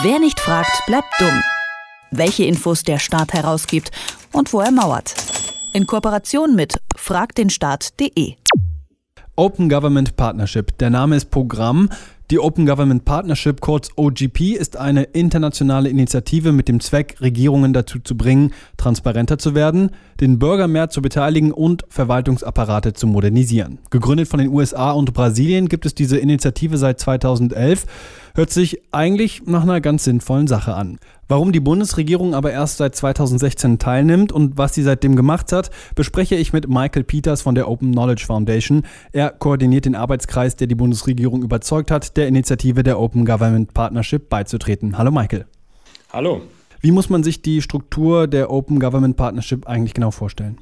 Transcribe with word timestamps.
Wer 0.00 0.18
nicht 0.18 0.40
fragt, 0.40 0.86
bleibt 0.86 1.12
dumm. 1.18 1.42
Welche 2.10 2.44
Infos 2.44 2.82
der 2.82 2.98
Staat 2.98 3.34
herausgibt 3.34 3.90
und 4.32 4.50
wo 4.54 4.60
er 4.60 4.70
mauert. 4.70 5.14
In 5.74 5.86
Kooperation 5.86 6.54
mit 6.54 6.80
fragdenstaat.de. 6.96 8.36
Open 9.36 9.68
Government 9.68 10.16
Partnership. 10.16 10.78
Der 10.78 10.88
Name 10.88 11.16
ist 11.16 11.26
Programm. 11.30 11.90
Die 12.30 12.38
Open 12.38 12.64
Government 12.64 13.04
Partnership, 13.04 13.60
kurz 13.60 13.90
OGP, 13.94 14.54
ist 14.54 14.78
eine 14.78 15.02
internationale 15.02 15.90
Initiative 15.90 16.52
mit 16.52 16.66
dem 16.66 16.80
Zweck, 16.80 17.16
Regierungen 17.20 17.74
dazu 17.74 17.98
zu 17.98 18.16
bringen, 18.16 18.54
transparenter 18.78 19.36
zu 19.36 19.54
werden, 19.54 19.90
den 20.18 20.38
Bürger 20.38 20.68
mehr 20.68 20.88
zu 20.88 21.02
beteiligen 21.02 21.52
und 21.52 21.84
Verwaltungsapparate 21.90 22.94
zu 22.94 23.06
modernisieren. 23.06 23.80
Gegründet 23.90 24.28
von 24.28 24.38
den 24.38 24.48
USA 24.48 24.92
und 24.92 25.12
Brasilien 25.12 25.68
gibt 25.68 25.84
es 25.84 25.94
diese 25.94 26.16
Initiative 26.16 26.78
seit 26.78 27.00
2011. 27.00 27.84
Hört 28.34 28.48
sich 28.48 28.80
eigentlich 28.92 29.42
nach 29.44 29.62
einer 29.62 29.82
ganz 29.82 30.04
sinnvollen 30.04 30.46
Sache 30.46 30.74
an. 30.74 30.98
Warum 31.28 31.52
die 31.52 31.60
Bundesregierung 31.60 32.34
aber 32.34 32.50
erst 32.50 32.78
seit 32.78 32.96
2016 32.96 33.78
teilnimmt 33.78 34.32
und 34.32 34.56
was 34.56 34.72
sie 34.72 34.82
seitdem 34.82 35.16
gemacht 35.16 35.52
hat, 35.52 35.70
bespreche 35.94 36.36
ich 36.36 36.54
mit 36.54 36.66
Michael 36.66 37.04
Peters 37.04 37.42
von 37.42 37.54
der 37.54 37.68
Open 37.68 37.92
Knowledge 37.92 38.24
Foundation. 38.24 38.84
Er 39.12 39.30
koordiniert 39.30 39.84
den 39.84 39.94
Arbeitskreis, 39.94 40.56
der 40.56 40.66
die 40.66 40.74
Bundesregierung 40.74 41.42
überzeugt 41.42 41.90
hat, 41.90 42.16
der 42.16 42.26
Initiative 42.26 42.82
der 42.82 42.98
Open 42.98 43.26
Government 43.26 43.74
Partnership 43.74 44.30
beizutreten. 44.30 44.96
Hallo 44.96 45.10
Michael. 45.10 45.44
Hallo. 46.10 46.40
Wie 46.80 46.90
muss 46.90 47.10
man 47.10 47.22
sich 47.22 47.42
die 47.42 47.60
Struktur 47.60 48.26
der 48.28 48.50
Open 48.50 48.80
Government 48.80 49.18
Partnership 49.18 49.66
eigentlich 49.66 49.92
genau 49.92 50.10
vorstellen? 50.10 50.56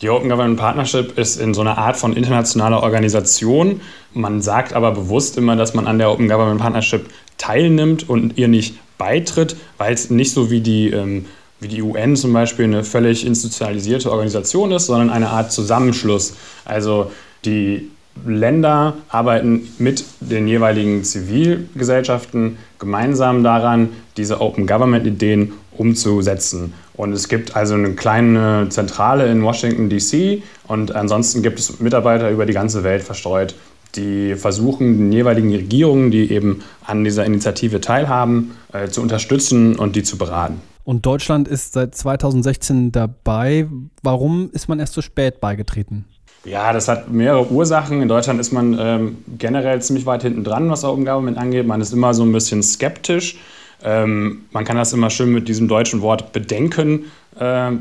Die 0.00 0.10
Open 0.10 0.28
Government 0.28 0.58
Partnership 0.58 1.18
ist 1.18 1.40
in 1.40 1.54
so 1.54 1.60
einer 1.60 1.76
Art 1.76 1.96
von 1.96 2.12
internationaler 2.12 2.82
Organisation. 2.82 3.80
Man 4.14 4.42
sagt 4.42 4.72
aber 4.72 4.92
bewusst 4.92 5.36
immer, 5.36 5.56
dass 5.56 5.74
man 5.74 5.88
an 5.88 5.98
der 5.98 6.10
Open 6.10 6.28
Government 6.28 6.60
Partnership 6.60 7.06
teilnimmt 7.36 8.08
und 8.08 8.38
ihr 8.38 8.46
nicht 8.46 8.78
beitritt, 8.96 9.56
weil 9.76 9.92
es 9.92 10.10
nicht 10.10 10.32
so 10.32 10.50
wie 10.50 10.60
die, 10.60 10.90
ähm, 10.90 11.26
wie 11.58 11.68
die 11.68 11.82
UN 11.82 12.14
zum 12.14 12.32
Beispiel 12.32 12.66
eine 12.66 12.84
völlig 12.84 13.26
institutionalisierte 13.26 14.10
Organisation 14.10 14.70
ist, 14.70 14.86
sondern 14.86 15.10
eine 15.10 15.30
Art 15.30 15.50
Zusammenschluss. 15.50 16.34
Also 16.64 17.10
die 17.44 17.90
Länder 18.26 18.94
arbeiten 19.08 19.68
mit 19.78 20.04
den 20.20 20.48
jeweiligen 20.48 21.04
Zivilgesellschaften 21.04 22.58
gemeinsam 22.78 23.42
daran, 23.42 23.90
diese 24.16 24.40
Open 24.40 24.66
Government-Ideen 24.66 25.52
umzusetzen. 25.76 26.74
Und 26.94 27.12
es 27.12 27.28
gibt 27.28 27.56
also 27.56 27.74
eine 27.74 27.92
kleine 27.92 28.66
Zentrale 28.70 29.30
in 29.30 29.42
Washington, 29.42 29.88
DC 29.88 30.42
und 30.66 30.94
ansonsten 30.94 31.42
gibt 31.42 31.58
es 31.58 31.80
Mitarbeiter 31.80 32.30
über 32.30 32.44
die 32.44 32.52
ganze 32.52 32.82
Welt 32.82 33.02
verstreut, 33.02 33.54
die 33.94 34.34
versuchen, 34.34 34.98
den 34.98 35.12
jeweiligen 35.12 35.54
Regierungen, 35.54 36.10
die 36.10 36.30
eben 36.30 36.62
an 36.84 37.04
dieser 37.04 37.24
Initiative 37.24 37.80
teilhaben, 37.80 38.52
äh, 38.72 38.88
zu 38.88 39.00
unterstützen 39.00 39.76
und 39.76 39.96
die 39.96 40.02
zu 40.02 40.18
beraten. 40.18 40.60
Und 40.84 41.04
Deutschland 41.04 41.48
ist 41.48 41.74
seit 41.74 41.94
2016 41.94 42.92
dabei. 42.92 43.68
Warum 44.02 44.50
ist 44.52 44.68
man 44.68 44.80
erst 44.80 44.94
so 44.94 45.02
spät 45.02 45.40
beigetreten? 45.40 46.06
Ja, 46.44 46.72
das 46.72 46.88
hat 46.88 47.10
mehrere 47.10 47.50
Ursachen. 47.50 48.00
In 48.00 48.08
Deutschland 48.08 48.40
ist 48.40 48.52
man 48.52 48.78
ähm, 48.78 49.18
generell 49.38 49.82
ziemlich 49.82 50.06
weit 50.06 50.22
hinten 50.22 50.44
dran, 50.44 50.70
was 50.70 50.82
Government 51.04 51.36
angeht. 51.36 51.66
Man 51.66 51.80
ist 51.80 51.92
immer 51.92 52.14
so 52.14 52.22
ein 52.22 52.32
bisschen 52.32 52.62
skeptisch. 52.62 53.38
Ähm, 53.82 54.46
man 54.52 54.64
kann 54.64 54.76
das 54.76 54.92
immer 54.92 55.10
schön 55.10 55.32
mit 55.32 55.48
diesem 55.48 55.68
deutschen 55.68 56.00
Wort 56.00 56.32
Bedenken 56.32 57.06
äh, 57.38 57.72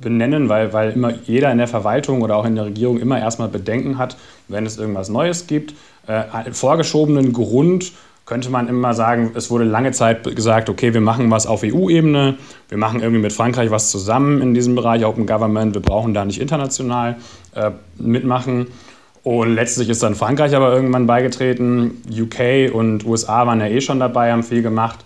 benennen, 0.00 0.48
weil, 0.48 0.72
weil 0.72 0.92
immer 0.92 1.12
jeder 1.24 1.50
in 1.52 1.58
der 1.58 1.68
Verwaltung 1.68 2.22
oder 2.22 2.36
auch 2.36 2.44
in 2.44 2.56
der 2.56 2.66
Regierung 2.66 2.98
immer 2.98 3.18
erstmal 3.18 3.48
Bedenken 3.48 3.98
hat, 3.98 4.16
wenn 4.48 4.66
es 4.66 4.78
irgendwas 4.78 5.08
Neues 5.08 5.46
gibt. 5.46 5.74
Äh, 6.06 6.52
vorgeschobenen 6.52 7.32
Grund 7.32 7.92
könnte 8.24 8.50
man 8.50 8.68
immer 8.68 8.94
sagen, 8.94 9.32
es 9.34 9.50
wurde 9.50 9.64
lange 9.64 9.92
Zeit 9.92 10.22
gesagt, 10.36 10.70
okay, 10.70 10.94
wir 10.94 11.00
machen 11.00 11.30
was 11.30 11.46
auf 11.46 11.62
EU-Ebene, 11.64 12.36
wir 12.68 12.78
machen 12.78 13.00
irgendwie 13.00 13.20
mit 13.20 13.32
Frankreich 13.32 13.70
was 13.70 13.90
zusammen 13.90 14.40
in 14.40 14.54
diesem 14.54 14.74
Bereich 14.74 15.04
Open 15.04 15.26
Government, 15.26 15.74
wir 15.74 15.82
brauchen 15.82 16.14
da 16.14 16.24
nicht 16.24 16.40
international 16.40 17.16
äh, 17.54 17.72
mitmachen. 17.98 18.68
Und 19.24 19.54
letztlich 19.54 19.88
ist 19.88 20.02
dann 20.02 20.14
Frankreich 20.14 20.54
aber 20.56 20.74
irgendwann 20.74 21.06
beigetreten. 21.06 22.02
UK 22.10 22.74
und 22.74 23.06
USA 23.06 23.46
waren 23.46 23.60
ja 23.60 23.66
eh 23.66 23.80
schon 23.80 24.00
dabei, 24.00 24.32
haben 24.32 24.42
viel 24.42 24.62
gemacht. 24.62 24.98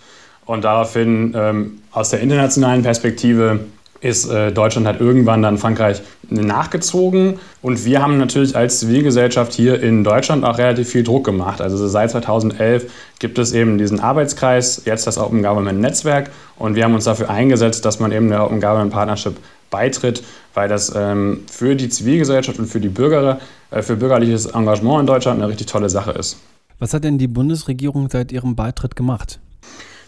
Und 0.47 0.65
daraufhin 0.65 1.35
ähm, 1.37 1.83
aus 1.91 2.11
der 2.11 2.21
internationalen 2.21 2.83
Perspektive 2.83 3.61
ist 4.01 4.29
äh, 4.29 4.53
Deutschland 4.53 4.87
halt 4.87 5.01
irgendwann 5.01 5.43
dann 5.43 5.59
Frankreich 5.59 6.03
nachgezogen. 6.29 7.39
Und 7.63 7.85
wir 7.85 8.03
haben 8.03 8.19
natürlich 8.19 8.57
als 8.57 8.81
Zivilgesellschaft 8.81 9.53
hier 9.53 9.83
in 9.83 10.05
Deutschland 10.05 10.45
auch 10.45 10.59
relativ 10.59 10.89
viel 10.89 11.03
Druck 11.03 11.25
gemacht. 11.25 11.61
Also 11.61 11.87
seit 11.89 12.11
2011 12.11 12.91
gibt 13.19 13.39
es 13.39 13.53
eben 13.53 13.79
diesen 13.79 14.01
Arbeitskreis, 14.01 14.83
jetzt 14.85 15.07
das 15.07 15.19
Open 15.19 15.43
Government 15.43 15.81
Netzwerk. 15.81 16.31
Und 16.59 16.75
wir 16.75 16.85
haben 16.85 16.95
uns 16.95 17.05
dafür 17.05 17.31
eingesetzt, 17.31 17.85
dass 17.85 18.01
man 18.01 18.13
eben 18.13 18.29
der 18.29 18.45
Open 18.45 18.61
Government 18.61 18.93
Partnership 18.93 19.37
beitritt, 19.71 20.23
weil 20.55 20.69
das 20.69 20.93
ähm, 20.95 21.43
für 21.51 21.75
die 21.75 21.89
Zivilgesellschaft 21.89 22.59
und 22.59 22.67
für 22.67 22.81
die 22.81 22.89
Bürger, 22.89 23.41
äh, 23.71 23.83
für 23.83 23.97
bürgerliches 23.97 24.47
Engagement 24.47 25.01
in 25.01 25.07
Deutschland 25.07 25.41
eine 25.41 25.51
richtig 25.51 25.67
tolle 25.67 25.91
Sache 25.91 26.13
ist. 26.13 26.39
Was 26.79 26.93
hat 26.93 27.05
denn 27.05 27.19
die 27.19 27.29
Bundesregierung 27.29 28.09
seit 28.11 28.33
ihrem 28.33 28.55
Beitritt 28.55 28.97
gemacht? 28.97 29.41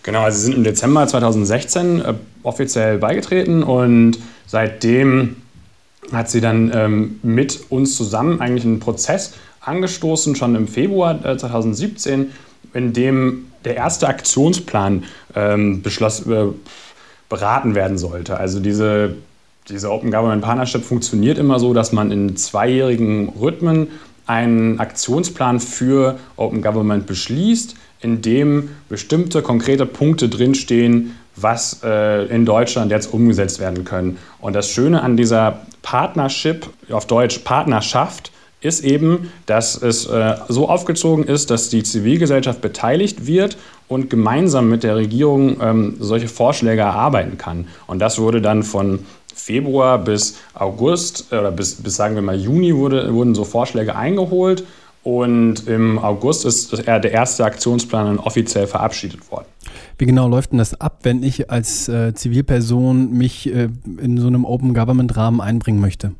Genau, 0.09 0.23
also 0.23 0.39
sie 0.39 0.45
sind 0.47 0.55
im 0.57 0.65
Dezember 0.65 1.07
2016 1.07 2.01
äh, 2.01 2.15
offiziell 2.43 2.97
beigetreten 2.97 3.63
und 3.63 4.19
seitdem 4.47 5.37
hat 6.11 6.31
sie 6.31 6.41
dann 6.41 6.73
ähm, 6.75 7.21
mit 7.23 7.61
uns 7.69 7.95
zusammen 7.95 8.41
eigentlich 8.41 8.65
einen 8.65 8.81
Prozess 8.81 9.35
angestoßen, 9.61 10.35
schon 10.35 10.55
im 10.55 10.67
Februar 10.67 11.23
äh, 11.27 11.37
2017, 11.37 12.33
in 12.73 12.95
dem 12.95 13.49
der 13.67 13.77
erste 13.77 14.09
Aktionsplan 14.09 15.05
ähm, 15.35 15.83
beschloss, 15.83 16.27
äh, 16.27 16.47
beraten 17.29 17.75
werden 17.75 17.99
sollte. 17.99 18.39
Also 18.39 18.61
diese, 18.61 19.15
diese 19.69 19.91
Open 19.91 20.11
Government 20.11 20.41
Partnership 20.41 20.85
funktioniert 20.85 21.37
immer 21.37 21.61
so, 21.61 21.75
dass 21.75 21.93
man 21.93 22.11
in 22.13 22.35
zweijährigen 22.35 23.29
Rhythmen 23.39 23.89
einen 24.25 24.81
Aktionsplan 24.81 25.61
für 25.61 26.19
Open 26.37 26.63
Government 26.63 27.07
beschließt 27.07 27.75
in 28.01 28.23
dem 28.23 28.71
bestimmte 28.89 29.43
konkrete 29.43 29.87
Punkte 29.87 30.29
drinstehen, 30.29 31.17
was 31.37 31.81
äh, 31.85 32.27
in 32.27 32.45
Deutschland 32.45 32.91
jetzt 32.91 33.13
umgesetzt 33.13 33.61
werden 33.61 33.85
können. 33.85 34.19
Und 34.41 34.55
das 34.55 34.71
Schöne 34.71 35.03
an 35.03 35.17
dieser 35.17 35.61
Partnership, 35.83 36.69
auf 36.91 37.07
Deutsch 37.07 37.39
Partnerschaft, 37.39 38.33
ist 38.61 38.83
eben, 38.83 39.33
dass 39.47 39.81
es 39.81 40.07
äh, 40.07 40.35
so 40.49 40.69
aufgezogen 40.69 41.25
ist, 41.25 41.51
dass 41.51 41.69
die 41.69 41.85
Zivilgesellschaft 41.85 42.61
beteiligt 42.61 43.27
wird 43.27 43.57
und 43.87 44.11
gemeinsam 44.11 44.69
mit 44.69 44.83
der 44.83 44.97
Regierung 44.97 45.61
ähm, 45.61 45.97
solche 46.01 46.29
Vorschläge 46.29 46.81
erarbeiten 46.81 47.39
kann. 47.39 47.69
Und 47.87 48.01
das 48.01 48.19
wurde 48.19 48.43
dann 48.43 48.65
von 48.65 49.07
Februar 49.33 49.99
bis 49.99 50.39
August 50.55 51.33
oder 51.33 51.53
bis, 51.53 51.77
bis 51.77 51.95
sagen 51.95 52.17
wir 52.17 52.23
mal 52.23 52.37
Juni 52.37 52.75
wurde, 52.75 53.15
wurden 53.15 53.37
so 53.37 53.45
Vorschläge 53.45 53.95
eingeholt 53.95 54.65
und 55.09 55.67
im 55.67 55.99
August 55.99 56.45
ist 56.45 56.87
der 56.87 57.11
erste 57.11 57.43
Aktionsplan 57.43 58.19
offiziell 58.19 58.67
verabschiedet 58.67 59.31
worden. 59.31 59.47
Wie 59.97 60.05
genau 60.05 60.29
läuft 60.29 60.53
denn 60.53 60.59
das 60.59 60.79
ab, 60.79 60.99
wenn 61.03 61.23
ich 61.23 61.51
als 61.51 61.89
äh, 61.89 62.13
Zivilperson 62.13 63.11
mich 63.15 63.51
äh, 63.51 63.71
in 64.03 64.19
so 64.19 64.27
einem 64.27 64.45
Open 64.45 64.75
Government 64.75 65.17
Rahmen 65.17 65.41
einbringen 65.41 65.81
möchte? 65.81 66.13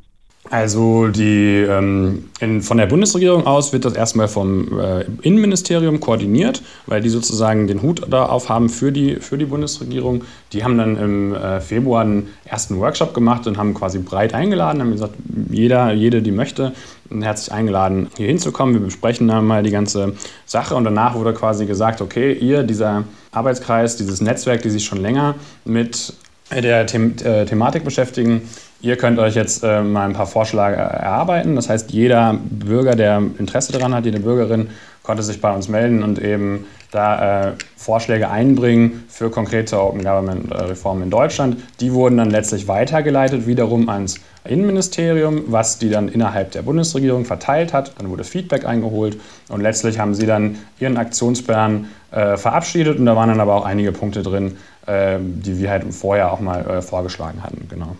Also 0.51 1.09
die, 1.09 1.57
ähm, 1.57 2.25
in, 2.39 2.63
von 2.63 2.77
der 2.77 2.87
Bundesregierung 2.87 3.45
aus 3.45 3.71
wird 3.71 3.85
das 3.85 3.93
erstmal 3.93 4.27
vom 4.27 4.79
äh, 4.79 5.05
Innenministerium 5.21 5.99
koordiniert, 5.99 6.63
weil 6.87 7.01
die 7.01 7.09
sozusagen 7.09 7.67
den 7.67 7.83
Hut 7.83 8.01
da 8.09 8.25
aufhaben 8.25 8.69
für 8.69 8.91
die, 8.91 9.17
für 9.17 9.37
die 9.37 9.45
Bundesregierung. 9.45 10.23
Die 10.51 10.63
haben 10.63 10.77
dann 10.79 10.97
im 10.97 11.35
äh, 11.35 11.61
Februar 11.61 12.01
einen 12.01 12.29
ersten 12.45 12.79
Workshop 12.79 13.13
gemacht 13.13 13.45
und 13.45 13.57
haben 13.57 13.75
quasi 13.75 13.99
breit 13.99 14.33
eingeladen, 14.33 14.81
haben 14.81 14.91
gesagt, 14.91 15.13
jeder, 15.51 15.93
jede, 15.93 16.23
die 16.23 16.31
möchte, 16.31 16.73
herzlich 17.11 17.51
eingeladen, 17.53 18.07
hier 18.17 18.27
hinzukommen. 18.27 18.73
Wir 18.73 18.81
besprechen 18.81 19.27
dann 19.27 19.45
mal 19.45 19.61
die 19.61 19.71
ganze 19.71 20.13
Sache 20.47 20.73
und 20.73 20.83
danach 20.83 21.13
wurde 21.13 21.33
quasi 21.33 21.67
gesagt, 21.67 22.01
okay, 22.01 22.33
ihr, 22.33 22.63
dieser 22.63 23.03
Arbeitskreis, 23.31 23.97
dieses 23.97 24.19
Netzwerk, 24.19 24.63
die 24.63 24.71
sich 24.71 24.83
schon 24.83 24.99
länger 24.99 25.35
mit 25.63 26.13
der 26.51 26.87
The 26.87 26.97
äh, 26.97 27.45
Thematik 27.45 27.83
beschäftigen, 27.83 28.41
Ihr 28.81 28.95
könnt 28.95 29.19
euch 29.19 29.35
jetzt 29.35 29.61
äh, 29.63 29.81
mal 29.81 30.05
ein 30.05 30.13
paar 30.13 30.25
Vorschläge 30.25 30.77
erarbeiten. 30.77 31.55
Das 31.55 31.67
heißt, 31.67 31.91
jeder 31.91 32.39
Bürger, 32.41 32.95
der 32.95 33.21
Interesse 33.37 33.73
daran 33.73 33.93
hat, 33.93 34.05
jede 34.05 34.21
Bürgerin, 34.21 34.69
konnte 35.09 35.23
sich 35.23 35.41
bei 35.41 35.51
uns 35.51 35.67
melden 35.67 36.03
und 36.03 36.19
eben 36.19 36.67
da 36.91 37.47
äh, 37.47 37.53
Vorschläge 37.75 38.29
einbringen 38.29 39.05
für 39.09 39.31
konkrete 39.31 39.81
Open 39.81 40.03
Government 40.03 40.51
äh, 40.51 40.55
Reformen 40.55 41.01
in 41.01 41.09
Deutschland. 41.09 41.57
Die 41.79 41.93
wurden 41.93 42.17
dann 42.17 42.29
letztlich 42.29 42.67
weitergeleitet 42.67 43.47
wiederum 43.47 43.89
ans 43.89 44.19
Innenministerium, 44.45 45.45
was 45.47 45.79
die 45.79 45.89
dann 45.89 46.09
innerhalb 46.09 46.51
der 46.51 46.61
Bundesregierung 46.61 47.25
verteilt 47.25 47.73
hat. 47.73 47.93
Dann 47.97 48.11
wurde 48.11 48.23
Feedback 48.23 48.67
eingeholt 48.67 49.19
und 49.47 49.61
letztlich 49.61 49.97
haben 49.97 50.13
sie 50.13 50.27
dann 50.27 50.59
ihren 50.79 50.97
Aktionsplan 50.97 51.87
äh, 52.11 52.37
verabschiedet 52.37 52.99
und 52.99 53.07
da 53.07 53.15
waren 53.15 53.29
dann 53.29 53.39
aber 53.39 53.55
auch 53.55 53.65
einige 53.65 53.91
Punkte 53.91 54.21
drin, 54.21 54.57
äh, 54.85 55.17
die 55.19 55.57
wir 55.57 55.71
halt 55.71 55.91
vorher 55.91 56.31
auch 56.31 56.39
mal 56.39 56.63
äh, 56.69 56.81
vorgeschlagen 56.83 57.41
hatten. 57.41 57.67
Genau. 57.67 57.95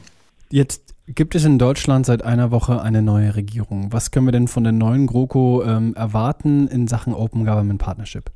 Jetzt 0.52 0.84
gibt 1.16 1.36
es 1.36 1.44
in 1.44 1.58
Deutschland 1.58 2.06
seit 2.06 2.24
einer 2.24 2.52
Woche 2.52 2.82
eine 2.82 3.02
neue 3.02 3.36
Regierung. 3.36 3.92
Was 3.92 4.12
können 4.12 4.28
wir 4.28 4.32
denn 4.32 4.48
von 4.48 4.64
der 4.64 4.74
neuen 4.74 5.08
GroKo 5.08 5.64
ähm, 5.64 5.94
erwarten 5.96 6.68
in 6.68 6.88
Sachen 6.88 7.14
Open 7.14 7.46
Government 7.46 7.82
Partnership? 7.82 8.32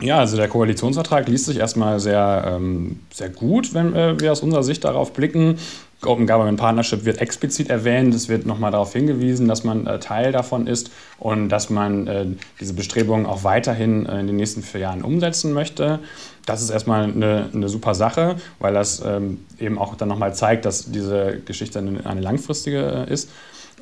Ja, 0.00 0.18
also 0.18 0.36
der 0.36 0.48
Koalitionsvertrag 0.48 1.28
liest 1.28 1.46
sich 1.46 1.58
erstmal 1.58 2.00
sehr, 2.00 2.44
ähm, 2.46 3.00
sehr 3.12 3.28
gut, 3.28 3.74
wenn 3.74 3.94
äh, 3.94 4.18
wir 4.18 4.32
aus 4.32 4.40
unserer 4.40 4.62
Sicht 4.62 4.84
darauf 4.84 5.12
blicken. 5.12 5.58
Open 6.04 6.26
Government 6.26 6.58
Partnership 6.58 7.04
wird 7.04 7.20
explizit 7.20 7.70
erwähnt. 7.70 8.12
Es 8.14 8.28
wird 8.28 8.46
nochmal 8.46 8.72
darauf 8.72 8.92
hingewiesen, 8.92 9.46
dass 9.46 9.62
man 9.64 9.86
äh, 9.86 10.00
Teil 10.00 10.32
davon 10.32 10.66
ist 10.66 10.90
und 11.18 11.48
dass 11.48 11.70
man 11.70 12.06
äh, 12.06 12.26
diese 12.58 12.74
Bestrebungen 12.74 13.26
auch 13.26 13.44
weiterhin 13.44 14.06
äh, 14.06 14.18
in 14.18 14.26
den 14.26 14.36
nächsten 14.36 14.62
vier 14.62 14.80
Jahren 14.80 15.02
umsetzen 15.02 15.52
möchte. 15.52 16.00
Das 16.46 16.62
ist 16.62 16.70
erstmal 16.70 17.04
eine, 17.04 17.50
eine 17.54 17.68
super 17.68 17.94
Sache, 17.94 18.36
weil 18.58 18.74
das 18.74 19.02
ähm, 19.04 19.44
eben 19.60 19.78
auch 19.78 19.94
dann 19.94 20.08
nochmal 20.08 20.34
zeigt, 20.34 20.64
dass 20.64 20.90
diese 20.90 21.40
Geschichte 21.44 21.78
eine, 21.78 22.04
eine 22.04 22.20
langfristige 22.20 23.06
äh, 23.08 23.12
ist. 23.12 23.30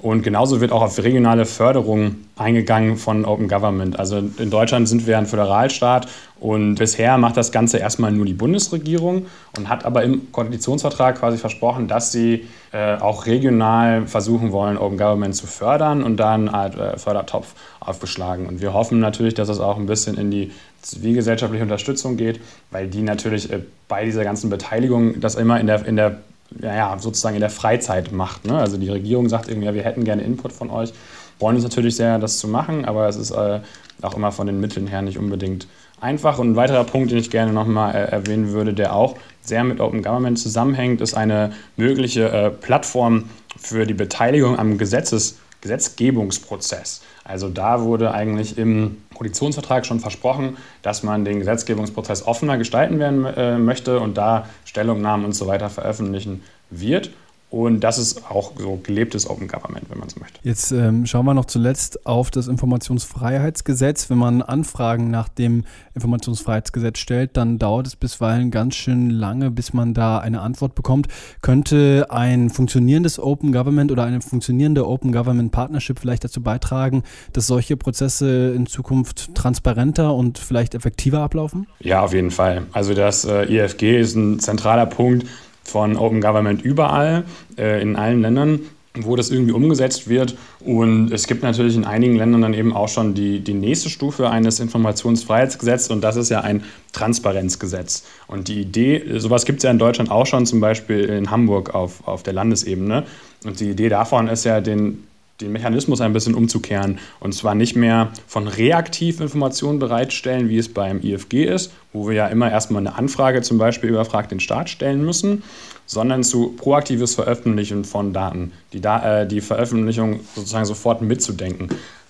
Und 0.02 0.22
genauso 0.22 0.62
wird 0.62 0.72
auch 0.72 0.80
auf 0.80 0.98
regionale 0.98 1.44
Förderung 1.44 2.16
eingegangen 2.36 2.96
von 2.96 3.26
Open 3.26 3.48
Government. 3.48 3.98
Also 3.98 4.18
in 4.38 4.50
Deutschland 4.50 4.88
sind 4.88 5.06
wir 5.06 5.18
ein 5.18 5.26
Föderalstaat 5.26 6.08
und 6.38 6.76
bisher 6.76 7.18
macht 7.18 7.36
das 7.36 7.52
Ganze 7.52 7.76
erstmal 7.76 8.10
nur 8.10 8.24
die 8.24 8.32
Bundesregierung 8.32 9.26
und 9.58 9.68
hat 9.68 9.84
aber 9.84 10.02
im 10.02 10.32
Koalitionsvertrag 10.32 11.18
quasi 11.18 11.36
versprochen, 11.36 11.86
dass 11.86 12.12
sie 12.12 12.46
äh, 12.72 12.96
auch 12.96 13.26
regional 13.26 14.06
versuchen 14.06 14.52
wollen, 14.52 14.78
Open 14.78 14.96
Government 14.96 15.34
zu 15.34 15.46
fördern 15.46 16.02
und 16.02 16.16
dann 16.16 16.48
einen 16.48 16.78
äh, 16.78 16.96
Fördertopf 16.96 17.54
aufgeschlagen. 17.80 18.46
Und 18.46 18.62
wir 18.62 18.72
hoffen 18.72 19.00
natürlich, 19.00 19.34
dass 19.34 19.50
es 19.50 19.60
auch 19.60 19.76
ein 19.76 19.86
bisschen 19.86 20.16
in 20.16 20.30
die 20.30 20.50
zivilgesellschaftliche 20.80 21.62
Unterstützung 21.62 22.16
geht, 22.16 22.40
weil 22.70 22.88
die 22.88 23.02
natürlich 23.02 23.52
äh, 23.52 23.60
bei 23.86 24.06
dieser 24.06 24.24
ganzen 24.24 24.48
Beteiligung 24.48 25.20
das 25.20 25.34
immer 25.34 25.60
in 25.60 25.66
der, 25.66 25.84
in 25.84 25.96
der 25.96 26.20
ja, 26.60 26.74
ja, 26.74 26.98
sozusagen 26.98 27.36
in 27.36 27.40
der 27.40 27.50
Freizeit 27.50 28.12
macht. 28.12 28.44
Ne? 28.44 28.58
Also 28.58 28.76
die 28.76 28.88
Regierung 28.88 29.28
sagt 29.28 29.48
irgendwie, 29.48 29.66
ja, 29.66 29.74
wir 29.74 29.84
hätten 29.84 30.04
gerne 30.04 30.22
Input 30.22 30.52
von 30.52 30.70
euch, 30.70 30.92
wollen 31.38 31.56
uns 31.56 31.64
natürlich 31.64 31.96
sehr, 31.96 32.18
das 32.18 32.38
zu 32.38 32.48
machen, 32.48 32.84
aber 32.84 33.08
es 33.08 33.16
ist 33.16 33.30
äh, 33.30 33.60
auch 34.02 34.16
immer 34.16 34.32
von 34.32 34.46
den 34.46 34.60
Mitteln 34.60 34.86
her 34.86 35.02
nicht 35.02 35.18
unbedingt 35.18 35.66
einfach. 36.00 36.38
Und 36.38 36.52
ein 36.52 36.56
weiterer 36.56 36.84
Punkt, 36.84 37.10
den 37.10 37.18
ich 37.18 37.30
gerne 37.30 37.52
nochmal 37.52 37.94
äh, 37.94 38.10
erwähnen 38.10 38.52
würde, 38.52 38.74
der 38.74 38.94
auch 38.94 39.16
sehr 39.42 39.64
mit 39.64 39.80
Open 39.80 40.02
Government 40.02 40.38
zusammenhängt, 40.38 41.00
ist 41.00 41.14
eine 41.14 41.52
mögliche 41.76 42.28
äh, 42.30 42.50
Plattform 42.50 43.24
für 43.56 43.86
die 43.86 43.94
Beteiligung 43.94 44.58
am 44.58 44.78
Gesetzes 44.78 45.38
Gesetzgebungsprozess. 45.60 47.02
Also 47.24 47.48
da 47.48 47.82
wurde 47.82 48.12
eigentlich 48.12 48.58
im 48.58 49.02
Koalitionsvertrag 49.14 49.84
schon 49.86 50.00
versprochen, 50.00 50.56
dass 50.82 51.02
man 51.02 51.24
den 51.24 51.38
Gesetzgebungsprozess 51.38 52.26
offener 52.26 52.58
gestalten 52.58 52.98
werden 52.98 53.24
äh, 53.24 53.58
möchte 53.58 54.00
und 54.00 54.16
da 54.16 54.48
Stellungnahmen 54.64 55.26
und 55.26 55.32
so 55.32 55.46
weiter 55.46 55.70
veröffentlichen 55.70 56.42
wird. 56.70 57.10
Und 57.50 57.80
das 57.80 57.98
ist 57.98 58.30
auch 58.30 58.52
so 58.56 58.78
gelebtes 58.80 59.28
Open 59.28 59.48
Government, 59.48 59.90
wenn 59.90 59.98
man 59.98 60.06
es 60.06 60.16
möchte. 60.16 60.38
Jetzt 60.44 60.70
ähm, 60.70 61.04
schauen 61.04 61.26
wir 61.26 61.34
noch 61.34 61.46
zuletzt 61.46 62.06
auf 62.06 62.30
das 62.30 62.46
Informationsfreiheitsgesetz. 62.46 64.08
Wenn 64.08 64.18
man 64.18 64.40
Anfragen 64.40 65.10
nach 65.10 65.28
dem 65.28 65.64
Informationsfreiheitsgesetz 65.94 66.98
stellt, 66.98 67.36
dann 67.36 67.58
dauert 67.58 67.88
es 67.88 67.96
bisweilen 67.96 68.52
ganz 68.52 68.76
schön 68.76 69.10
lange, 69.10 69.50
bis 69.50 69.72
man 69.72 69.94
da 69.94 70.18
eine 70.18 70.42
Antwort 70.42 70.76
bekommt. 70.76 71.08
Könnte 71.42 72.06
ein 72.10 72.50
funktionierendes 72.50 73.18
Open 73.18 73.52
Government 73.52 73.90
oder 73.90 74.04
eine 74.04 74.20
funktionierende 74.20 74.86
Open 74.86 75.10
Government 75.10 75.50
Partnership 75.50 75.98
vielleicht 75.98 76.22
dazu 76.22 76.40
beitragen, 76.42 77.02
dass 77.32 77.48
solche 77.48 77.76
Prozesse 77.76 78.52
in 78.54 78.66
Zukunft 78.66 79.34
transparenter 79.34 80.14
und 80.14 80.38
vielleicht 80.38 80.76
effektiver 80.76 81.18
ablaufen? 81.18 81.66
Ja, 81.80 82.02
auf 82.02 82.12
jeden 82.12 82.30
Fall. 82.30 82.62
Also 82.70 82.94
das 82.94 83.24
äh, 83.24 83.44
IFG 83.44 83.98
ist 83.98 84.14
ein 84.14 84.38
zentraler 84.38 84.86
Punkt 84.86 85.26
von 85.64 85.96
Open 85.96 86.20
Government 86.20 86.62
überall, 86.62 87.24
äh, 87.56 87.80
in 87.82 87.96
allen 87.96 88.22
Ländern 88.22 88.60
wo 88.94 89.14
das 89.14 89.30
irgendwie 89.30 89.52
umgesetzt 89.52 90.08
wird. 90.08 90.36
Und 90.60 91.12
es 91.12 91.26
gibt 91.26 91.42
natürlich 91.42 91.76
in 91.76 91.84
einigen 91.84 92.16
Ländern 92.16 92.42
dann 92.42 92.54
eben 92.54 92.74
auch 92.74 92.88
schon 92.88 93.14
die, 93.14 93.40
die 93.40 93.54
nächste 93.54 93.88
Stufe 93.88 94.30
eines 94.30 94.58
Informationsfreiheitsgesetzes 94.58 95.90
und 95.90 96.00
das 96.02 96.16
ist 96.16 96.28
ja 96.28 96.40
ein 96.40 96.64
Transparenzgesetz. 96.92 98.04
Und 98.26 98.48
die 98.48 98.60
Idee, 98.60 99.18
sowas 99.18 99.44
gibt 99.44 99.58
es 99.58 99.62
ja 99.62 99.70
in 99.70 99.78
Deutschland 99.78 100.10
auch 100.10 100.26
schon, 100.26 100.44
zum 100.44 100.60
Beispiel 100.60 101.04
in 101.04 101.30
Hamburg 101.30 101.74
auf, 101.74 102.06
auf 102.06 102.22
der 102.22 102.32
Landesebene. 102.32 103.04
Und 103.44 103.60
die 103.60 103.70
Idee 103.70 103.88
davon 103.88 104.28
ist 104.28 104.44
ja, 104.44 104.60
den, 104.60 105.04
den 105.40 105.52
Mechanismus 105.52 106.00
ein 106.00 106.12
bisschen 106.12 106.34
umzukehren. 106.34 106.98
Und 107.20 107.34
zwar 107.34 107.54
nicht 107.54 107.76
mehr 107.76 108.12
von 108.26 108.48
reaktiv 108.48 109.20
Informationen 109.20 109.78
bereitstellen, 109.78 110.48
wie 110.48 110.58
es 110.58 110.72
beim 110.72 111.00
IFG 111.02 111.44
ist, 111.44 111.72
wo 111.92 112.08
wir 112.08 112.14
ja 112.14 112.26
immer 112.28 112.50
erstmal 112.50 112.80
eine 112.86 112.96
Anfrage 112.96 113.42
zum 113.42 113.58
Beispiel 113.58 113.90
über 113.90 114.04
Frag 114.04 114.28
den 114.28 114.40
Staat 114.40 114.70
stellen 114.70 115.04
müssen, 115.04 115.42
sondern 115.86 116.22
zu 116.22 116.50
proaktives 116.56 117.14
Veröffentlichen 117.14 117.84
von 117.84 118.12
Daten, 118.12 118.52
die, 118.72 118.80
da, 118.80 119.22
äh, 119.22 119.26
die 119.26 119.40
Veröffentlichung 119.40 120.20
sozusagen 120.34 120.66
sofort 120.66 121.02
mitzudenken. 121.02 121.68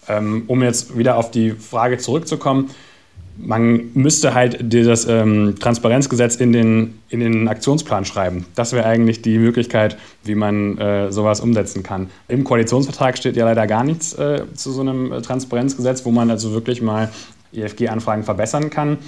Ähm, 0.09 0.45
um 0.49 0.63
jetzt 0.63 0.99
wieder 0.99 1.17
auf 1.17 1.31
die 1.31 1.53
Frage 1.53 1.99
zurückzukommen, 1.99 2.71
man 3.43 3.91
müsste 3.95 4.35
halt 4.35 4.59
das 4.73 5.07
ähm, 5.07 5.57
Transparenzgesetz 5.59 6.37
in 6.37 6.53
den, 6.53 7.01
in 7.09 7.21
den 7.21 7.49
Aktionsplan 7.49 8.05
schreiben. 8.05 8.47
Das 8.55 8.73
wäre 8.73 8.87
eigentlich 8.87 9.23
die 9.23 9.39
Möglichkeit, 9.39 9.97
wie 10.25 10.35
man 10.35 10.79
äh, 10.79 11.11
sowas 11.11 11.41
umsetzen 11.41 11.83
kann. 11.83 12.11
Im 12.29 12.45
Koalitionsvertrag 12.45 13.17
steht 13.17 13.37
ja 13.37 13.45
leider 13.45 13.67
gar 13.67 13.85
nichts 13.85 14.15
äh, 14.15 14.43
zu 14.55 14.73
so 14.73 14.81
einem 14.83 15.13
äh, 15.13 15.23
Transparenzgesetz, 15.23 16.05
wo 16.05 16.11
man 16.11 16.31
also 16.31 16.53
wirklich 16.53 16.83
mal 16.83 17.11
EFG-Anfragen 17.53 18.23
verbessern 18.23 18.71
kann. 18.71 18.99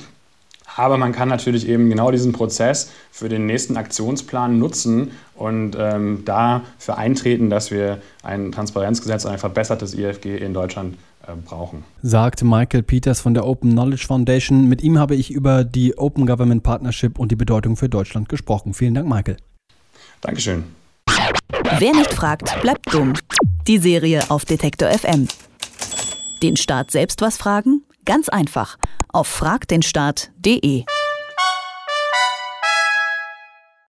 Aber 0.77 0.97
man 0.97 1.13
kann 1.13 1.29
natürlich 1.29 1.69
eben 1.69 1.91
genau 1.91 2.11
diesen 2.11 2.33
Prozess 2.33 2.91
für 3.11 3.29
den 3.29 3.47
nächsten 3.47 3.77
Aktionsplan 3.77 4.59
nutzen 4.59 5.11
und 5.35 5.77
ähm, 5.79 6.23
dafür 6.25 6.97
eintreten, 6.97 7.51
dass 7.51 7.71
wir 7.71 7.99
ein 8.23 8.53
Transparenzgesetz 8.53 9.25
und 9.25 9.33
ein 9.33 9.39
verbessertes 9.39 9.95
IFG 9.95 10.37
in 10.37 10.55
Deutschland 10.55 10.97
brauchen. 11.45 11.85
Sagt 12.03 12.43
Michael 12.43 12.83
Peters 12.83 13.21
von 13.21 13.35
der 13.35 13.47
Open 13.47 13.73
Knowledge 13.73 14.07
Foundation. 14.07 14.69
Mit 14.69 14.83
ihm 14.83 14.99
habe 14.99 15.15
ich 15.15 15.31
über 15.31 15.65
die 15.65 15.97
Open 15.99 16.27
Government 16.27 16.63
Partnership 16.63 17.19
und 17.19 17.31
die 17.31 17.37
Bedeutung 17.37 17.77
für 17.77 17.89
Deutschland 17.89 18.29
gesprochen. 18.29 18.75
Vielen 18.75 18.95
Dank, 18.95 19.09
Michael. 19.09 19.37
Dankeschön. 20.21 20.65
Wer 21.79 21.93
nicht 21.93 22.13
fragt, 22.13 22.61
bleibt 22.61 22.93
dumm. 22.93 23.15
Die 23.67 23.79
Serie 23.79 24.31
auf 24.31 24.45
Detektor 24.45 24.91
FM. 24.91 25.29
Den 26.43 26.57
Staat 26.57 26.91
selbst 26.91 27.21
was 27.21 27.37
fragen? 27.37 27.83
Ganz 28.05 28.29
einfach. 28.29 28.79
Auf 29.13 29.29
fragdenstaat.de. 29.29 30.85